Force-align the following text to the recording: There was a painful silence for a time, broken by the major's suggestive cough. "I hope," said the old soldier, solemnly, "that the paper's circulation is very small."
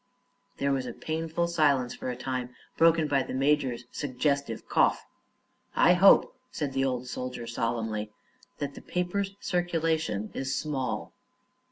There 0.57 0.71
was 0.71 0.87
a 0.87 0.93
painful 0.93 1.47
silence 1.47 1.93
for 1.93 2.09
a 2.09 2.15
time, 2.15 2.55
broken 2.75 3.07
by 3.07 3.21
the 3.21 3.35
major's 3.35 3.85
suggestive 3.91 4.67
cough. 4.67 5.05
"I 5.75 5.93
hope," 5.93 6.35
said 6.49 6.73
the 6.73 6.83
old 6.83 7.05
soldier, 7.07 7.45
solemnly, 7.45 8.09
"that 8.57 8.73
the 8.73 8.81
paper's 8.81 9.35
circulation 9.39 10.29
is 10.33 10.49
very 10.49 10.55
small." 10.55 11.13